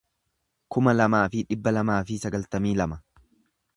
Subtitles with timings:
[0.75, 2.99] kuma lamaa fi dhibba lamaa fi sagaltamii lama